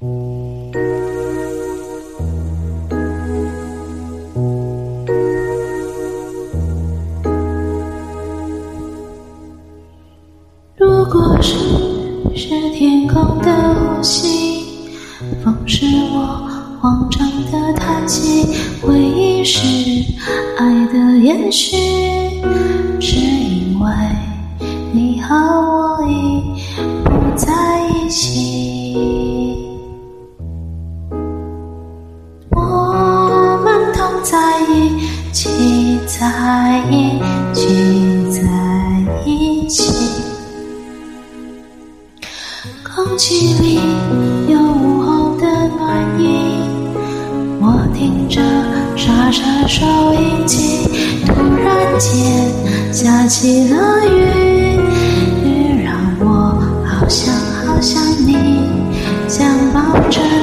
[0.00, 0.72] 如
[11.10, 11.42] 果云
[12.36, 14.64] 是天空的呼吸，
[15.44, 16.18] 风是我
[16.80, 17.20] 慌张
[17.52, 18.44] 的叹息，
[18.82, 19.62] 回忆是
[20.58, 21.76] 爱的延续，
[23.00, 23.86] 是因为
[24.92, 26.42] 你和我已
[27.04, 27.52] 不在
[27.88, 28.73] 一起。
[36.32, 37.18] 在一
[37.52, 38.40] 起，在
[39.26, 40.10] 一起。
[42.82, 43.74] 空气里
[44.48, 45.46] 有午后的
[45.78, 46.56] 暖意，
[47.60, 48.40] 我听着
[48.96, 50.88] 沙沙收音机，
[51.26, 54.80] 突然间下起了雨，
[55.44, 57.34] 雨让我好想
[57.66, 58.62] 好想你，
[59.28, 60.33] 想抱着。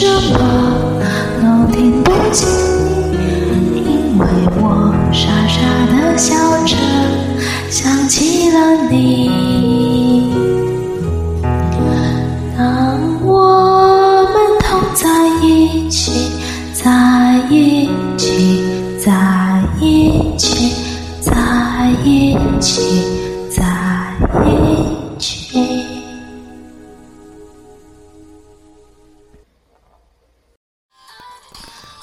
[0.06, 0.53] 什么